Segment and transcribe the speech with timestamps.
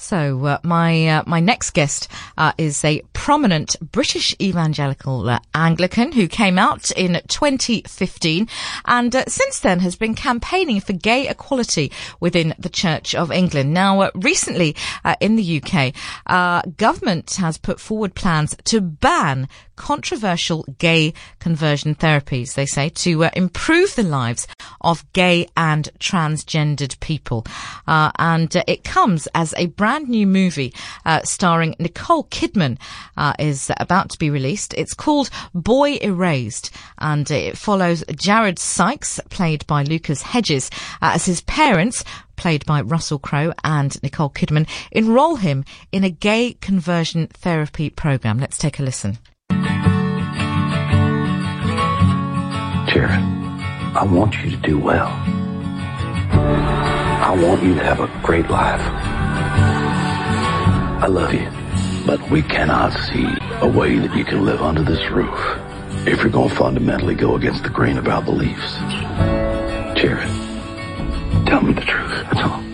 [0.00, 2.06] So uh, my uh, my next guest
[2.38, 8.48] uh, is a prominent British evangelical uh, Anglican who came out in 2015
[8.84, 11.90] and uh, since then has been campaigning for gay equality
[12.20, 13.74] within the Church of England.
[13.74, 14.76] Now, uh, recently
[15.20, 15.92] in the UK,
[16.76, 19.48] government has put forward plans to ban
[19.78, 24.46] controversial gay conversion therapies, they say, to uh, improve the lives
[24.80, 27.46] of gay and transgendered people.
[27.86, 30.74] Uh, and uh, it comes as a brand new movie
[31.06, 32.76] uh, starring Nicole Kidman
[33.16, 34.74] uh, is about to be released.
[34.74, 41.24] It's called Boy Erased, and it follows Jared Sykes, played by Lucas Hedges, uh, as
[41.26, 42.04] his parents
[42.38, 48.38] played by Russell Crowe and Nicole Kidman, enroll him in a gay conversion therapy program.
[48.38, 49.18] Let's take a listen.
[53.06, 55.08] I want you to do well.
[56.30, 58.80] I want you to have a great life.
[61.00, 61.48] I love you,
[62.06, 63.26] but we cannot see
[63.60, 65.38] a way that you can live under this roof
[66.06, 68.74] if you're going to fundamentally go against the grain of our beliefs.
[69.98, 70.28] Jared,
[71.46, 72.10] tell me the truth.
[72.24, 72.64] That's all.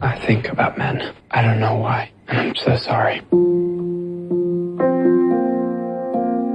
[0.00, 1.14] I think about men.
[1.30, 2.10] I don't know why.
[2.28, 3.22] I'm so sorry.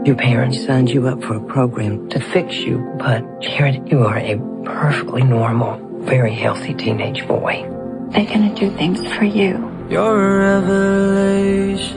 [0.05, 4.17] Your parents signed you up for a program to fix you, but Jared, you are
[4.17, 7.65] a perfectly normal, very healthy teenage boy.
[8.11, 9.71] They're gonna do things for you.
[9.89, 11.89] You're a revelation.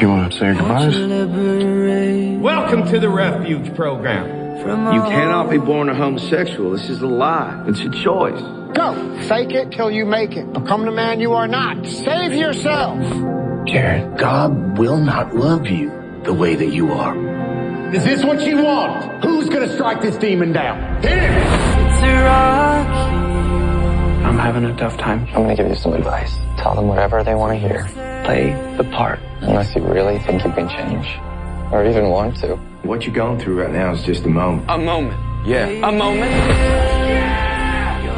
[0.00, 2.40] You want to say goodbyes?
[2.40, 4.54] Welcome to the Refuge Program.
[4.60, 6.70] You cannot be born a homosexual.
[6.70, 7.64] This is a lie.
[7.66, 8.40] It's a choice.
[8.76, 9.18] Go.
[9.22, 10.52] Fake it till you make it.
[10.52, 11.84] Become the man you are not.
[11.84, 13.00] Save yourself.
[13.66, 17.16] Jared, God will not love you the way that you are.
[17.94, 19.24] Is this what you want?
[19.24, 21.02] Who's gonna strike this demon down?
[21.02, 21.42] Him!
[24.24, 25.26] I'm having a tough time.
[25.28, 26.34] I'm gonna give you some advice.
[26.56, 27.84] Tell them whatever they want to hear.
[28.24, 29.18] Play the part.
[29.40, 31.06] Unless you really think you can change.
[31.72, 32.56] Or even want to.
[32.82, 34.66] What you're going through right now is just a moment.
[34.70, 35.46] A moment.
[35.46, 35.66] Yeah.
[35.66, 36.32] A moment.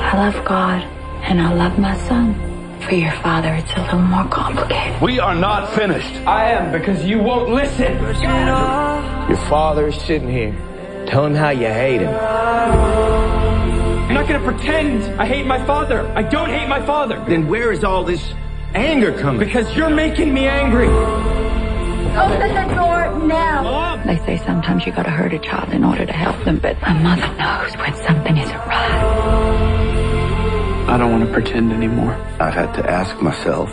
[0.03, 0.82] I love God
[1.25, 2.53] and I love my son.
[2.89, 5.00] For your father, it's a little more complicated.
[5.00, 6.15] We are not finished.
[6.27, 7.95] I am because you won't listen.
[9.28, 10.55] Your father is sitting here.
[11.06, 12.15] Tell him how you hate him.
[12.15, 16.06] I'm not gonna pretend I hate my father.
[16.15, 17.25] I don't hate my father.
[17.27, 18.22] Then where is all this
[18.75, 19.39] anger coming?
[19.41, 20.89] Because you're making me angry.
[20.89, 23.97] Open the door now.
[24.05, 26.93] They say sometimes you gotta hurt a child in order to help them, but a
[26.95, 29.94] mother knows when something isn't right.
[30.94, 32.15] I don't want to pretend anymore.
[32.38, 33.69] I've had to ask myself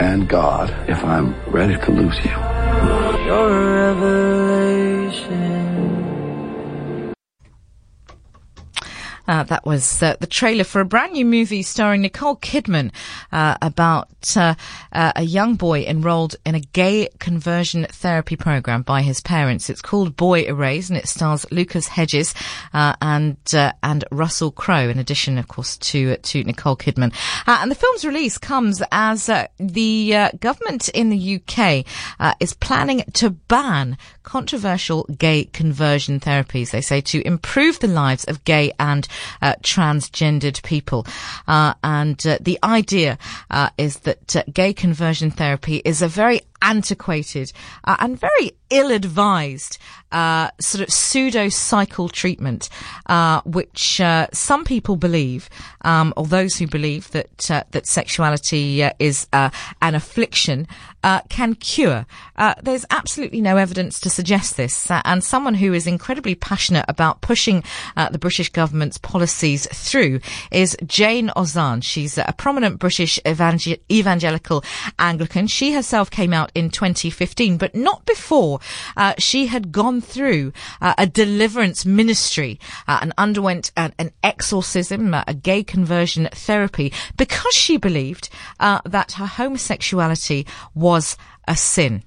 [0.00, 2.30] and God if I'm ready to lose you.
[3.26, 5.61] You're revelation.
[9.32, 12.92] Uh, that was uh, the trailer for a brand new movie starring Nicole Kidman
[13.32, 14.54] uh, about uh,
[14.92, 19.70] uh, a young boy enrolled in a gay conversion therapy program by his parents.
[19.70, 22.34] It's called Boy Erased and it stars Lucas Hedges
[22.74, 23.38] uh, and
[23.82, 27.14] and Russell Crowe, in addition, of course, to to Nicole Kidman.
[27.46, 31.86] and the film's release comes as the government in the UK
[32.38, 36.70] is planning to ban controversial gay conversion therapies.
[36.70, 39.08] They say to improve the lives of gay and
[39.40, 41.06] uh, transgendered people.
[41.46, 43.18] Uh, and uh, the idea
[43.50, 47.52] uh, is that uh, gay conversion therapy is a very antiquated
[47.84, 49.78] uh, and very ill-advised
[50.12, 52.68] uh, sort of pseudo cycle treatment,
[53.06, 54.00] uh, which
[54.32, 55.50] some people believe,
[55.82, 57.36] um, or those who believe that
[57.72, 60.66] that sexuality uh, is an affliction,
[61.28, 62.06] can cure.
[62.62, 67.62] there's absolutely no evidence to suggest this, and someone who is incredibly passionate about pushing
[68.10, 70.20] the British government's policies through
[70.50, 71.82] is Jayne Ozanne.
[71.82, 74.64] She's a prominent British evangel- evangelical
[74.98, 75.46] Anglican.
[75.46, 78.60] She herself came out in 2015, but not before
[78.96, 82.58] uh, she had gone through uh, a deliverance ministry
[82.88, 88.28] uh, and underwent an, an exorcism, uh, a gay conversion therapy, because she believed
[88.60, 92.02] uh, that her homosexuality was a sin.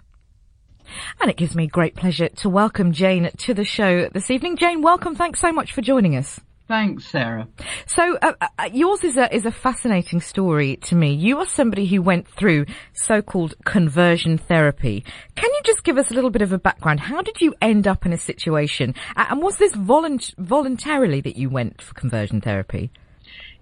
[1.20, 4.58] And it gives me great pleasure to welcome Jayne to the show this evening.
[4.58, 5.16] Jayne, welcome.
[5.16, 6.40] Thanks so much for joining us.
[6.68, 7.48] Thanks, Sara.
[7.86, 11.14] So uh, uh, yours is a is a fascinating story to me.
[11.14, 15.04] You are somebody who went through so-called conversion therapy.
[15.36, 17.02] Can you just give us a little bit of a background?
[17.02, 18.96] How did you end up in a situation?
[19.16, 22.92] Uh, and was this volunt- voluntarily that you went for conversion therapy?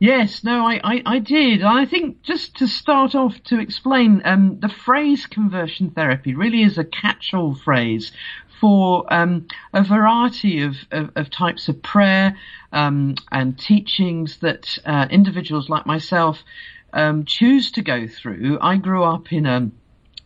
[0.04, 1.64] Yes, no, I, I, I did.
[1.64, 6.78] I think just to start off to explain, um, the phrase conversion therapy really is
[6.78, 8.12] a catch-all phrase
[8.60, 12.36] for um, a variety of, of, of, types of prayer
[12.74, 16.44] um, and teachings that uh, individuals like myself
[16.92, 18.58] um, choose to go through.
[18.60, 19.72] I grew up in a,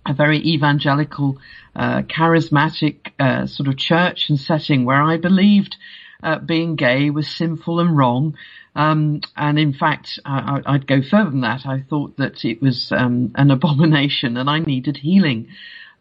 [0.07, 1.37] a very evangelical,
[1.75, 5.77] uh, charismatic uh, sort of church and setting where I believed
[6.23, 8.35] uh, being gay was sinful and wrong.
[8.75, 11.65] Um, and in fact, I, would go further than that.
[11.65, 15.47] I thought that it was um, an abomination and I needed healing.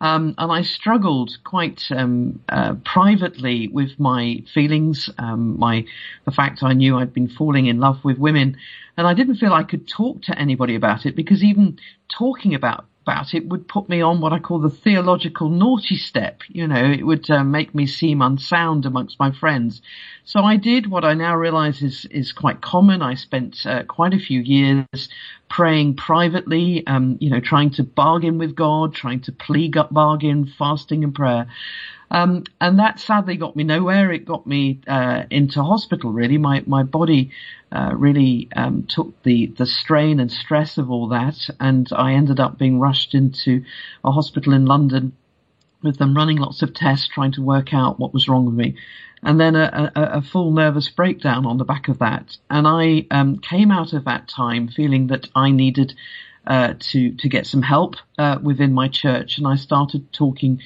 [0.01, 5.87] Um, and I struggled quite um, uh, privately with my feelings, um, my
[6.27, 8.59] the fact I knew I'd been falling in love with women,
[8.99, 11.79] and I didn't feel I could talk to anybody about it because even
[12.11, 16.41] talking about about it would put me on what I call the theological naughty step.
[16.49, 19.81] You know, it would uh, make me seem unsound amongst my friends.
[20.25, 23.03] So I did what I now realize is, is quite common.
[23.03, 25.08] I spent uh, quite a few years
[25.49, 31.05] praying privately, um, you know, trying to bargain with God, trying to plea bargain, fasting
[31.05, 31.47] and prayer.
[32.11, 34.12] Um, and that sadly got me nowhere.
[34.12, 36.12] It got me uh, into hospital.
[36.12, 37.31] Really, my my body
[37.73, 42.38] uh, really um, took the the strain and stress of all that, and I ended
[42.38, 43.64] up being rushed into
[44.05, 45.12] a hospital in London
[45.82, 48.76] with them running lots of tests, trying to work out what was wrong with me,
[49.23, 52.37] and then a, a, a full nervous breakdown on the back of that.
[52.49, 55.94] And I um, came out of that time feeling that I needed
[56.47, 60.62] uh, to to get some help uh, within my church, and I started talking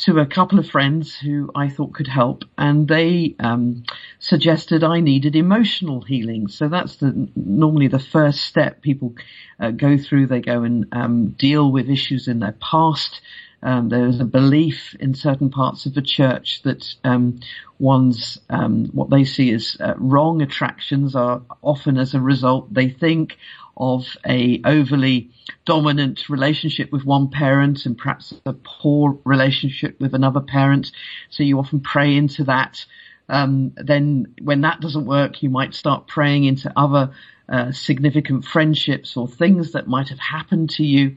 [0.00, 3.84] to a couple of friends who I thought could help, and they um,
[4.18, 6.48] suggested I needed emotional healing.
[6.48, 9.14] So that's the normally the first step people
[9.58, 10.26] uh, go through.
[10.26, 13.20] They go and um, deal with issues in their past.
[13.62, 17.40] Um, there is a belief in certain parts of the church that um,
[17.78, 22.88] one's um, what they see as uh, wrong attractions are often as a result they
[22.88, 23.36] think
[23.76, 25.30] of a overly
[25.64, 30.92] dominant relationship with one parent and perhaps a poor relationship with another parent.
[31.30, 32.84] So you often pray into that.
[33.28, 37.12] Um, then when that doesn't work, you might start praying into other
[37.48, 41.16] uh, significant friendships or things that might have happened to you.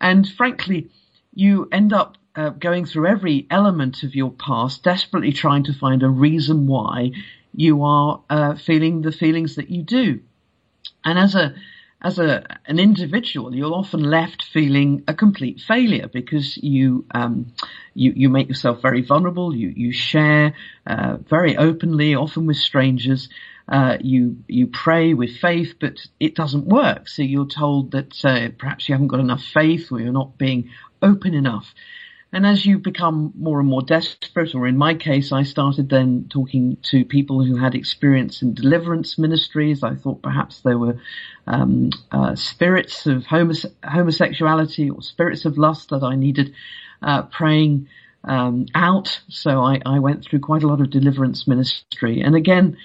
[0.00, 0.90] And frankly,
[1.34, 6.02] you end up uh, going through every element of your past, desperately trying to find
[6.02, 7.12] a reason why
[7.54, 10.20] you are uh, feeling the feelings that you do.
[11.04, 11.54] And as a
[12.02, 17.52] as a an individual, you're often left feeling a complete failure because you um,
[17.94, 19.54] you you make yourself very vulnerable.
[19.54, 20.54] You you share
[20.86, 23.28] uh, very openly, often with strangers.
[23.68, 27.08] Uh, you you pray with faith, but it doesn't work.
[27.08, 30.70] So you're told that uh, perhaps you haven't got enough faith, or you're not being
[31.02, 31.74] open enough.
[32.32, 36.26] And as you become more and more desperate, or in my case, I started then
[36.30, 39.82] talking to people who had experience in deliverance ministries.
[39.82, 41.00] I thought perhaps there were
[41.48, 46.54] um, uh, spirits of homose- homosexuality or spirits of lust that I needed
[47.02, 47.88] uh, praying
[48.22, 49.20] um, out.
[49.28, 52.20] So I, I went through quite a lot of deliverance ministry.
[52.20, 52.76] And again,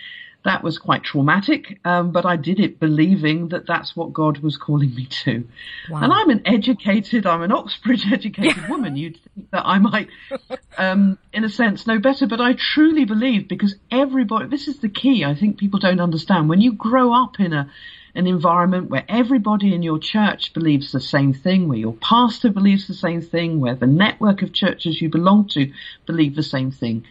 [0.46, 4.58] that was quite traumatic, um, but I did it believing that that's what God was
[4.58, 5.48] calling me to.
[5.90, 6.04] Wow.
[6.04, 8.96] And I'm an educated, I'm an Oxbridge educated woman.
[8.96, 10.08] You'd think that I might,
[10.78, 14.90] um, in a sense, know better, but I truly believe because everybody, this is the
[14.90, 15.26] key.
[15.26, 16.48] I think people don't understand.
[16.48, 17.68] When you grow up in a,
[18.14, 22.88] an environment where everybody in your church believes the same thing, where your pastor believes
[22.88, 25.74] the same thing, where the network of churches you belong to
[26.06, 27.04] believe the same thing,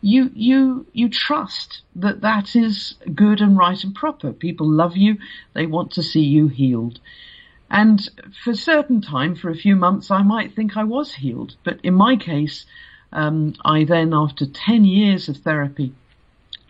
[0.00, 4.32] you you you trust that that is good and right and proper.
[4.32, 5.18] People love you;
[5.54, 7.00] they want to see you healed.
[7.70, 8.08] And
[8.42, 11.56] for a certain time, for a few months, I might think I was healed.
[11.64, 12.64] But in my case,
[13.12, 15.92] um, I then, after ten years of therapy,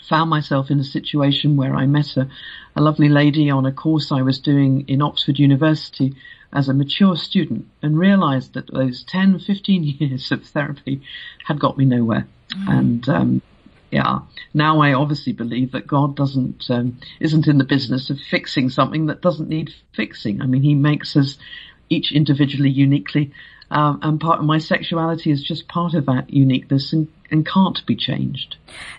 [0.09, 2.29] found myself in a situation where I met a,
[2.75, 6.15] a lovely lady on a course I was doing in Oxford University
[6.53, 11.03] as a mature student and realized that those 10, 15 years of therapy
[11.47, 12.27] had got me nowhere.
[12.53, 12.79] Mm.
[12.79, 13.43] And, um,
[13.91, 14.21] yeah,
[14.53, 19.07] now I obviously believe that God doesn't, um, isn't in the business of fixing something
[19.07, 20.43] that doesn't need fixing.
[20.43, 21.39] I mean, He makes us
[21.89, 23.33] each individually uniquely,
[23.71, 27.85] um, and part of my sexuality is just part of that uniqueness and and can't
[27.87, 28.57] be changed.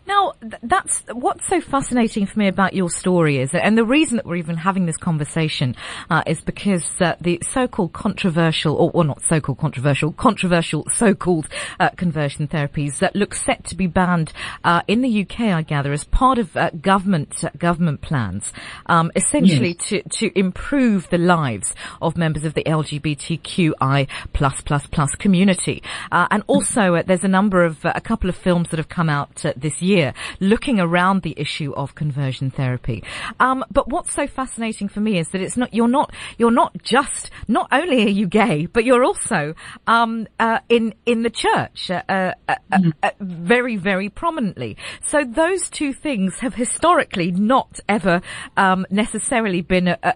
[0.08, 0.34] Now,
[0.64, 4.38] that's what's so fascinating for me about your story is, and the reason that we're
[4.38, 5.76] even having this conversation
[6.10, 11.48] uh, is because uh, the so-called controversial, or well, not so-called controversial, controversial so-called
[11.80, 14.34] uh, conversion therapies that look set to be banned
[14.64, 18.52] uh, in the UK, I gather, as part of uh, government uh, government plans,
[18.88, 19.90] um, essentially yes.
[19.90, 26.44] to to improve the lives of members of the LGBTQI plus plus plus community, and
[26.48, 29.54] also there's a number of a couple couple of films that have come out uh,
[29.56, 33.02] this year looking around the issue of conversion therapy.
[33.40, 36.84] Um, but what's so fascinating for me is that it's not you're not you're not
[36.84, 39.54] just not only are you gay, but you're also
[39.88, 42.92] um, uh, in in the church uh, uh, uh, mm.
[43.22, 44.76] very very prominently.
[45.06, 48.22] So those two things have historically not ever
[48.58, 50.14] um, necessarily been a, a,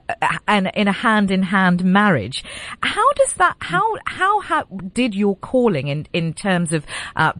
[0.49, 2.43] a, in a hand in hand marriage.
[2.81, 7.31] How does that how how, how did your calling in in terms of uh,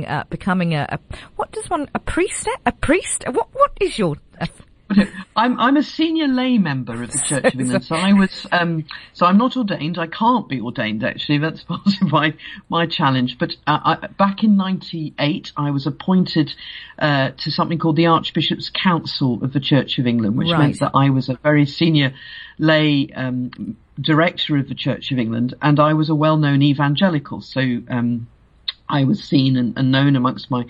[0.00, 0.98] becoming uh, becoming a, a,
[1.36, 4.46] what does one a priest a priest what what is your uh,
[5.36, 8.84] I'm I'm a senior lay member of the Church of England, so I was um,
[9.12, 9.98] so I'm not ordained.
[9.98, 11.38] I can't be ordained actually.
[11.38, 12.34] That's part of my
[12.68, 13.38] my challenge.
[13.38, 16.52] But uh, I, back in '98, I was appointed
[16.98, 20.58] uh, to something called the Archbishop's Council of the Church of England, which right.
[20.58, 22.14] meant that I was a very senior
[22.58, 27.40] lay um, director of the Church of England, and I was a well-known evangelical.
[27.42, 27.60] So.
[27.88, 28.26] Um,
[28.90, 30.64] I was seen and, and, known amongst my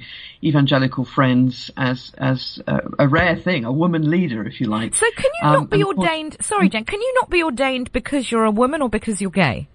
[0.45, 4.95] evangelical friends as as a, a, rare thing, a woman leader, if you like.
[4.95, 6.37] So, can you um, not be ordained?
[6.41, 6.85] Sorry, Jen.
[6.85, 9.69] Can you not be ordained because you're a woman or because you're gay?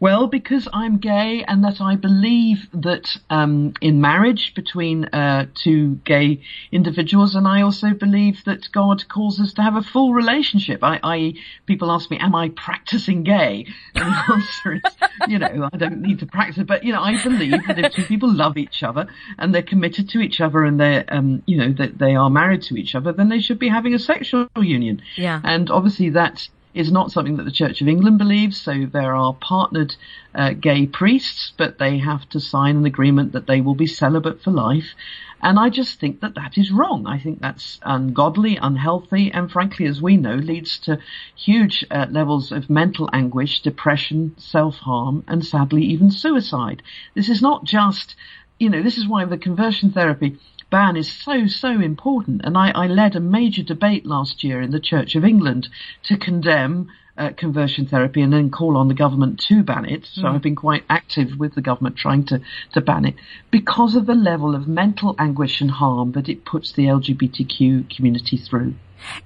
[0.00, 5.96] Well, because I'm gay and that I believe that um, in marriage between uh, two
[6.04, 10.84] gay individuals, and I also believe that God calls us to have a full relationship.
[10.84, 11.34] I, I
[11.66, 14.82] people ask me, "Am I practicing gay?" And the answer is,
[15.26, 18.04] you know, I don't need to practice, but you know, I believe that if two
[18.04, 21.72] people love each other and they're committed to each other and they're, um, you know,
[21.72, 25.02] that they are married to each other, then they should be having a sexual union.
[25.16, 25.40] Yeah.
[25.42, 28.60] And obviously that is not something that the Church of England believes.
[28.60, 29.96] So there are partnered
[30.34, 34.42] uh, gay priests, but they have to sign an agreement that they will be celibate
[34.42, 34.94] for life.
[35.40, 37.06] And I just think that that is wrong.
[37.06, 40.98] I think that's ungodly, unhealthy, and frankly, as we know, leads to
[41.36, 46.82] huge uh, levels of mental anguish, depression, self-harm, and sadly even suicide.
[47.14, 48.16] This is not just,
[48.58, 50.38] you know, this is why the conversion therapy
[50.70, 52.42] ban is so, so important.
[52.44, 55.68] And I, I led a major debate last year in the Church of England
[56.04, 60.06] to condemn uh, conversion therapy and then call on the government to ban it.
[60.06, 60.34] So mm.
[60.34, 62.40] I've been quite active with the government trying to,
[62.74, 63.16] to ban it
[63.50, 68.36] because of the level of mental anguish and harm that it puts the LGBTQ community
[68.36, 68.74] through.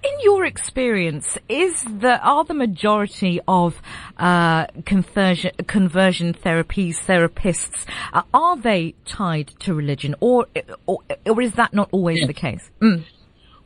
[0.02, 3.80] In your experience, is the are the majority of
[4.18, 10.46] uh, conversion conversion therapies therapists uh, are they tied to religion, or
[10.86, 12.26] or, or is that not always yeah.
[12.26, 12.70] the case?
[12.80, 13.04] Mm.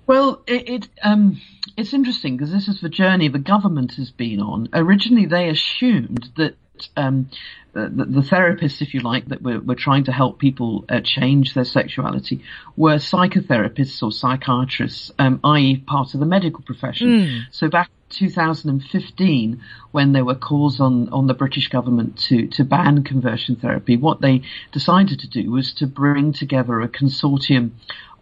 [0.07, 1.41] Well, it, it um,
[1.77, 4.69] it's interesting because this is the journey the government has been on.
[4.73, 6.57] Originally, they assumed that
[6.97, 7.31] um,
[7.77, 11.55] the, the, therapists, if you like, that were, were trying to help people uh, change
[11.55, 12.43] their sexuality
[12.77, 15.77] were psychotherapists or psychiatrists, um, i.e.
[15.77, 17.09] part of the medical profession.
[17.09, 17.41] Mm.
[17.51, 23.03] So back 2015, when there were calls on, on the British government to, to ban
[23.05, 24.43] conversion therapy, what they
[24.73, 27.73] decided to do was to bring together a consortium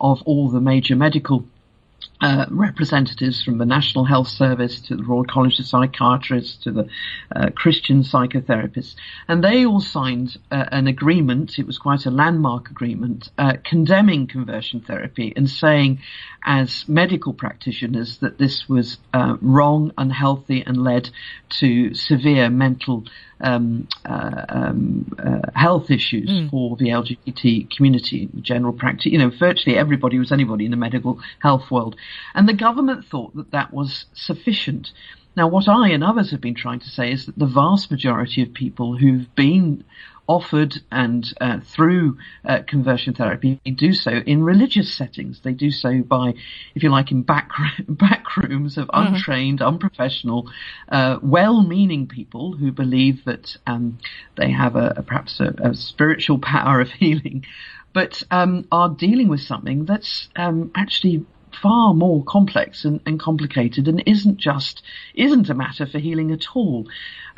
[0.01, 1.45] of all the major medical
[2.25, 6.89] uh, representatives from the National Health Service to the Royal College of Psychiatrists to the
[7.37, 8.95] uh, Christian psychotherapists,
[9.29, 11.59] and they all signed uh, an agreement.
[11.59, 16.01] It was quite a landmark agreement uh, condemning conversion therapy and saying,
[16.47, 21.11] as medical practitioners, that this was uh, wrong, unhealthy, and led
[21.61, 23.05] to severe mental
[23.41, 26.51] um, uh, um, uh, health issues mm.
[26.51, 29.07] for the LGBT community, general practice.
[29.07, 31.97] You know, virtually everybody was anybody in the medical health world,
[32.35, 34.93] and the government thought that that was sufficient.
[35.37, 38.43] Now, what I and others have been trying to say is that the vast majority
[38.43, 39.85] of people who've been
[40.27, 45.41] offered and uh, through uh, conversion therapy do so in religious settings.
[45.41, 46.35] They do so by,
[46.75, 47.51] if you like, in back
[47.89, 49.15] back rooms of mm-hmm.
[49.15, 50.51] untrained, unprofessional,
[50.89, 53.99] uh, well-meaning people who believe that um,
[54.37, 57.45] they have a, a perhaps a, a, spiritual power of healing,
[57.93, 61.25] but um, are dealing with something that's um, actually
[61.63, 64.83] far more complex and, and, complicated and isn't just
[65.15, 66.87] isn't a matter for healing at all.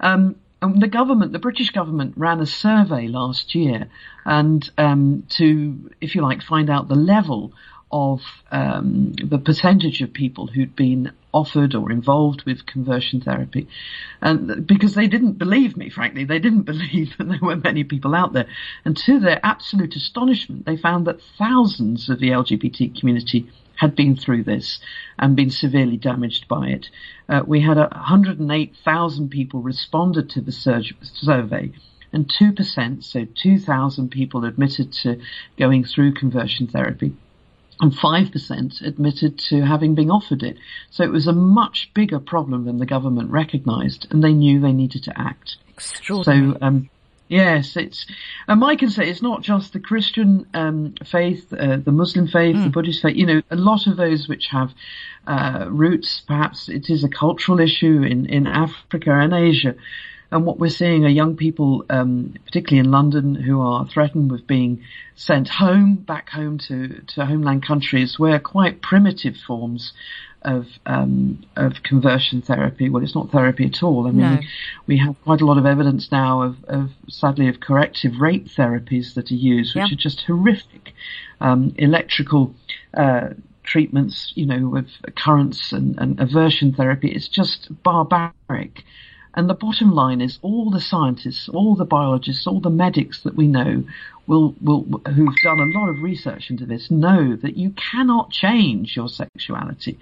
[0.01, 3.89] Um, um, the government, the British government, ran a survey last year,
[4.25, 7.53] and um, to, if you like, find out the level
[7.93, 13.69] of um, the percentage of people who'd been offered or involved with conversion therapy,
[14.23, 18.15] and because they didn't believe me, frankly, they didn't believe that there were many people
[18.15, 18.47] out there,
[18.85, 23.47] and to their absolute astonishment, they found that thousands of the LGBT community
[23.77, 24.81] had been through this
[25.19, 26.91] and been severely damaged by it.
[27.29, 31.73] Uh, we had 108,000 people responded to the survey
[32.13, 35.21] and 2%, so 2,000 people admitted to
[35.59, 37.15] going through conversion therapy
[37.81, 40.57] and 5% admitted to having been offered it.
[40.91, 44.73] So it was a much bigger problem than the government recognized and they knew they
[44.73, 45.57] needed to act.
[45.69, 46.53] Extraordinary.
[46.53, 46.91] So, um,
[47.29, 48.07] Yes, it's,
[48.47, 52.55] and Mike can say it's not just the Christian um, faith, uh, the Muslim faith,
[52.55, 52.65] mm.
[52.65, 53.17] the Buddhist faith.
[53.17, 54.73] You know, a lot of those which have
[55.27, 56.23] uh, roots.
[56.27, 59.75] Perhaps it is a cultural issue in in Africa and Asia.
[60.31, 64.47] And what we're seeing are young people, um, particularly in London, who are threatened with
[64.47, 64.83] being
[65.15, 69.93] sent home, back home to, to homeland countries where quite primitive forms
[70.43, 72.89] of um, of conversion therapy.
[72.89, 74.07] Well, it's not therapy at all.
[74.07, 74.41] I mean, no.
[74.87, 79.15] we have quite a lot of evidence now of, of sadly of corrective rape therapies
[79.15, 79.95] that are used, which yeah.
[79.95, 80.95] are just horrific.
[81.41, 82.55] Um, electrical
[82.95, 83.31] uh,
[83.65, 87.11] treatments, you know, with currents and, and aversion therapy.
[87.11, 88.85] It's just barbaric.
[89.37, 93.37] And the bottom line is all the scientists, all the biologists, all the medics that
[93.37, 93.85] we know
[94.27, 98.97] will, will, who've done a lot of research into this know that you cannot change
[98.97, 99.99] your sexuality.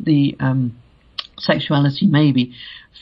[0.00, 0.78] The, um,
[1.38, 2.54] sexuality may be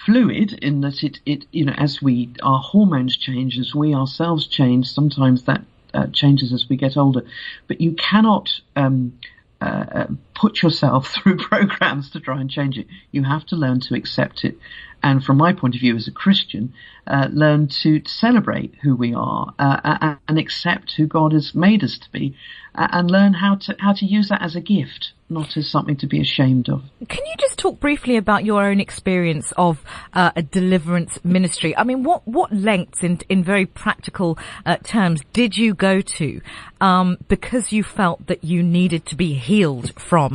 [0.05, 4.47] fluid in that it, it, you know, as we, our hormones change, as we ourselves
[4.47, 5.63] change, sometimes that
[5.95, 7.23] uh, changes as we get older,
[7.69, 9.19] but you cannot, um,
[9.61, 12.87] uh, uh, put yourself through programs to try and change it.
[13.11, 14.59] You have to learn to accept it.
[15.03, 16.73] And from my point of view as a Christian,
[17.07, 21.99] uh, learn to celebrate who we are uh, and accept who God has made us
[21.99, 22.37] to be,
[22.75, 26.07] and learn how to how to use that as a gift not as something to
[26.07, 26.83] be ashamed of.
[27.09, 31.77] Can you just talk briefly about your own experience of uh, a deliverance ministry?
[31.77, 36.41] I mean, what what lengths, in in very practical uh, terms, did you go to
[36.81, 40.26] um, because you felt that you needed to be healed from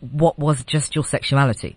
[0.00, 1.76] what was just your sexuality?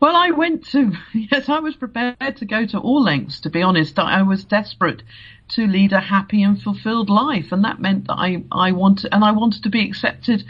[0.00, 3.40] Well, I went to yes, I was prepared to go to all lengths.
[3.40, 5.02] To be honest, I was desperate
[5.50, 9.24] to lead a happy and fulfilled life, and that meant that I I wanted and
[9.24, 10.44] I wanted to be accepted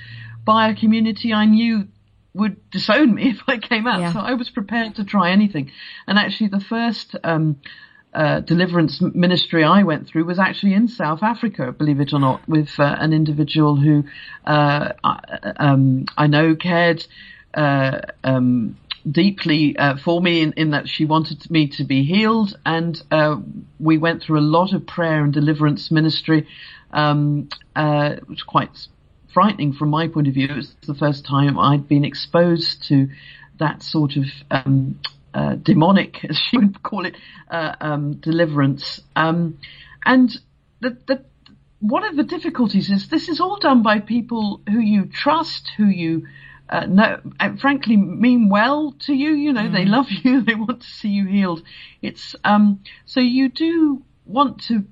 [0.44, 1.88] by a community I knew
[2.34, 4.00] would disown me if I came out.
[4.00, 4.12] Yeah.
[4.12, 5.70] So I was prepared to try anything.
[6.06, 7.60] And actually the first, um,
[8.18, 12.40] uh, deliverance ministry I went through was actually in South Africa, believe it or not,
[12.48, 14.02] with uh, an individual who
[14.44, 14.92] uh,
[15.56, 17.06] um, I know cared
[17.54, 18.76] uh, um,
[19.08, 23.36] deeply uh, for me in, in, that she wanted me to be healed, and uh,
[23.78, 26.48] we went through a lot of prayer and deliverance ministry.
[26.90, 28.88] Um, it was quite
[29.32, 30.48] frightening from my point of view.
[30.50, 33.10] It was the first time I'd been exposed to
[33.60, 34.98] that sort of um,
[35.38, 37.16] uh, demonic, as she would call it,
[37.50, 39.00] uh, um, deliverance.
[39.14, 39.58] Um,
[40.04, 40.36] and
[40.80, 41.24] the, the,
[41.80, 45.86] one of the difficulties is this is all done by people who you trust, who
[45.86, 46.26] you
[46.68, 49.30] uh, know, and frankly mean well to you.
[49.30, 49.72] You know, mm.
[49.72, 51.62] they love you, they want to see you healed.
[52.02, 54.84] It's um, so you do want to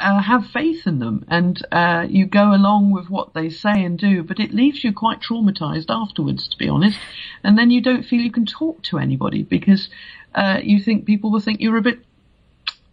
[0.00, 3.98] uh, have faith in them and uh, you go along with what they say and
[3.98, 6.98] do, but it leaves you quite traumatized afterwards, to be honest.
[7.44, 9.88] And then you don't feel you can talk to anybody because
[10.34, 12.00] uh, you think people will think you're a bit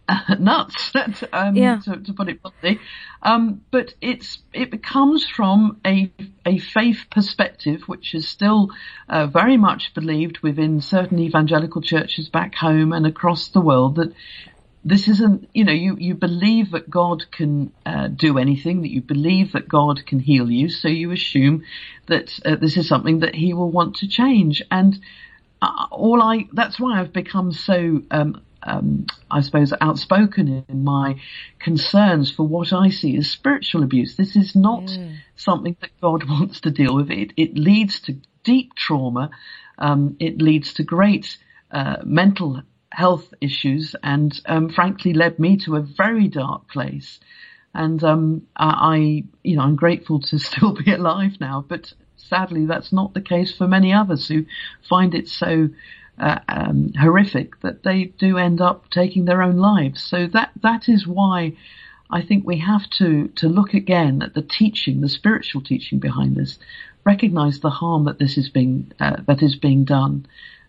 [0.38, 0.92] nuts,
[1.32, 1.80] um, yeah.
[1.84, 2.80] to, to, put it bluntly.
[3.22, 6.10] Um, but it's it comes from a
[6.46, 8.70] a faith perspective, which is still
[9.08, 14.12] uh, very much believed within certain evangelical churches back home and across the world that
[14.88, 19.02] this isn't, you know, you, you believe that God can uh, do anything, that you
[19.02, 21.64] believe that God can heal you, so you assume
[22.06, 24.62] that uh, this is something that He will want to change.
[24.70, 24.98] And
[25.60, 31.20] uh, all I, that's why I've become so, um, um, I suppose, outspoken in my
[31.58, 34.16] concerns for what I see as spiritual abuse.
[34.16, 35.16] This is not mm.
[35.36, 37.10] something that God wants to deal with.
[37.10, 39.30] It, it leads to deep trauma.
[39.76, 41.36] Um, it leads to great
[41.70, 42.62] uh, mental
[42.98, 47.20] health issues and um, frankly led me to a very dark place.
[47.72, 52.92] And um, I, you know, I'm grateful to still be alive now, but sadly that's
[52.92, 54.44] not the case for many others who
[54.88, 55.68] find it so
[56.18, 60.02] uh, um, horrific that they do end up taking their own lives.
[60.02, 61.52] So that that is why
[62.10, 66.34] I think we have to to look again at the teaching, the spiritual teaching behind
[66.34, 66.58] this,
[67.04, 70.26] recognize the harm that this is being uh, that is being done,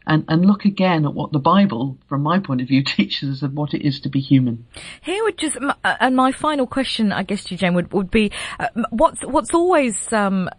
[0.09, 3.41] and, and look again at what the Bible, from my point of view, teaches us
[3.43, 4.65] of what it is to be human.
[5.01, 8.31] Here would just, uh, and my final question, I guess, to Jayne would, would be,
[8.59, 10.49] uh, what's, what's always, um,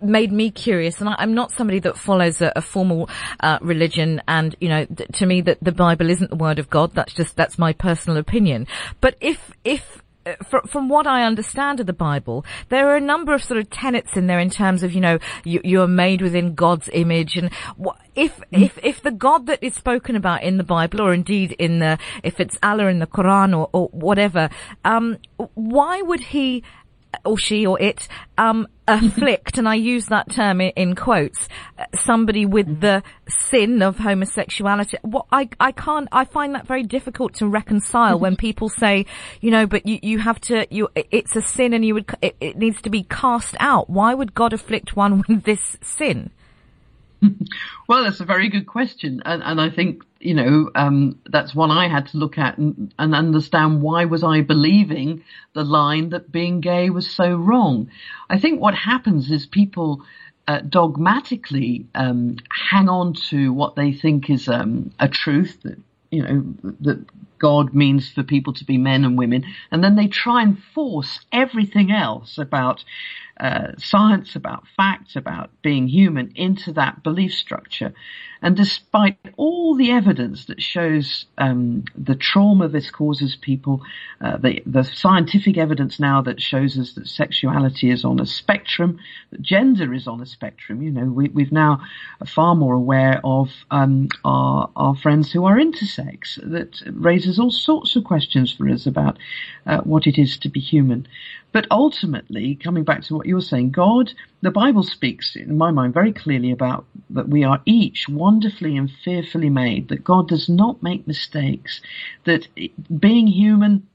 [0.00, 3.08] made me curious, and I, am not somebody that follows a, a formal
[3.40, 4.22] uh, religion.
[4.28, 6.92] And you know, th- to me, that the Bible isn't the word of God.
[6.94, 8.68] That's just that's my personal opinion.
[9.00, 10.02] But if if
[10.48, 13.70] from from what I understand of the Bible, there are a number of sort of
[13.70, 17.36] tenets in there in terms of, you know, you, you are made within God's image
[17.36, 17.50] and
[18.14, 18.62] if, mm.
[18.64, 21.98] if, if the God that is spoken about in the Bible or indeed in the,
[22.22, 24.48] if it's Allah in the Quran or, or whatever,
[24.84, 25.18] um,
[25.54, 26.64] why would he
[27.24, 31.84] or she or it um, afflict, and I use that term in, in, quotes, uh,
[31.94, 32.80] somebody with mm-hmm.
[32.80, 34.98] the sin of homosexuality.
[35.02, 38.40] What I I can't I find that very difficult to reconcile when mm-hmm.
[38.40, 39.06] people say,
[39.40, 42.36] you know, but you you have to you it's a sin and you would it,
[42.40, 43.90] it needs to be cast out.
[43.90, 46.30] Why would God afflict one with this sin?
[47.88, 51.70] well, that's a very good question, and, and I think you know um, that's one
[51.70, 55.24] I had to look at and, and, understand why was I believing
[55.54, 57.90] the line that being gay was so wrong.
[58.30, 60.02] I think what happens is people
[60.48, 62.36] uh, dogmatically um,
[62.70, 65.78] hang on to what they think is um, a truth that
[66.10, 67.04] you know that
[67.38, 71.20] God means for people to be men and women, and then they try and force
[71.32, 72.84] everything else about
[73.38, 77.92] uh, science, about facts, about being human into that belief structure.
[78.42, 83.82] And despite all the evidence that shows um, the trauma this causes people,
[84.20, 88.98] uh, the, the scientific evidence now that shows us that sexuality is on a spectrum,
[89.30, 91.80] that gender is on a spectrum, you know, we, we've now
[92.26, 96.36] far more aware of um, our, our friends who are intersex.
[96.50, 99.18] That raises all sorts of questions for us about
[99.66, 101.08] uh, what it is to be human.
[101.52, 105.70] But ultimately, coming back to what you were saying, God, the Bible speaks in my
[105.70, 110.48] mind very clearly about that we are each wonderfully and fearfully made, that God does
[110.48, 111.80] not make mistakes,
[112.24, 112.46] that
[112.98, 113.86] being human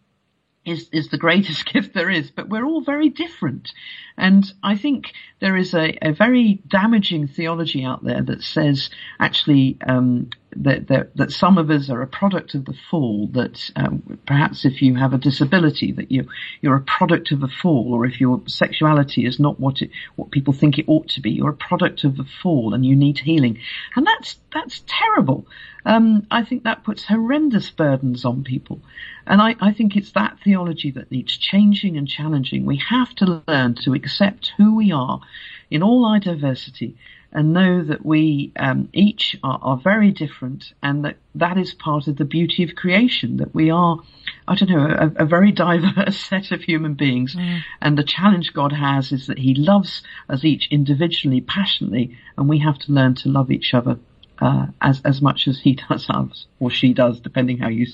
[0.66, 3.72] is, is the greatest gift there is, but we're all very different.
[4.18, 9.78] And I think there is a, a very damaging theology out there that says actually
[9.86, 13.28] um, that, that, that some of us are a product of the fall.
[13.28, 16.28] That um, perhaps if you have a disability, that you
[16.62, 20.32] you're a product of the fall, or if your sexuality is not what it what
[20.32, 23.20] people think it ought to be, you're a product of the fall, and you need
[23.20, 23.60] healing.
[23.96, 25.46] And that's that's terrible.
[25.86, 28.82] Um, I think that puts horrendous burdens on people.
[29.26, 32.66] And I, I think it's that theology that needs changing and challenging.
[32.66, 35.22] We have to learn to accept who we are
[35.72, 36.98] in all our diversity
[37.32, 42.08] and know that we um, each are, are, very different and that that is part
[42.08, 44.00] of the beauty of creation, that we are,
[44.48, 47.36] I don't know, a, a very diverse set of human beings.
[47.36, 47.62] Mm.
[47.82, 52.60] And the challenge God has is that he loves us each individually, passionately, and we
[52.60, 53.98] have to learn to love each other
[54.40, 57.86] uh, as, as much as he does us, or she does, depending how you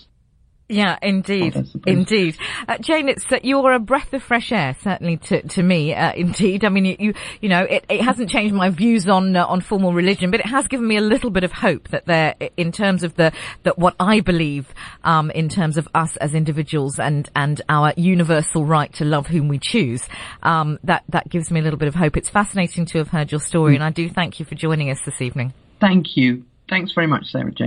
[0.69, 2.37] yeah, indeed, indeed.
[2.67, 5.93] Uh, Jayne, it's uh, you're a breath of fresh air, certainly to to me.
[5.93, 9.35] Uh, indeed, I mean, you you, you know, it, it hasn't changed my views on
[9.37, 12.05] uh, on formal religion, but it has given me a little bit of hope that
[12.05, 13.31] there, in terms of the
[13.63, 14.67] that what I believe,
[15.05, 19.47] um, in terms of us as individuals and and our universal right to love whom
[19.47, 20.03] we choose,
[20.43, 22.17] um, that that gives me a little bit of hope.
[22.17, 23.75] It's fascinating to have heard your story, mm.
[23.75, 25.53] and I do thank you for joining us this evening.
[25.79, 26.43] Thank you.
[26.69, 27.65] Thanks very much, Sara-Jayne.